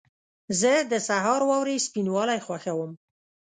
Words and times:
زه 0.59 0.71
د 0.91 0.93
سهار 1.07 1.41
واورې 1.49 1.83
سپینوالی 1.85 2.39
خوښوم. 2.45 2.91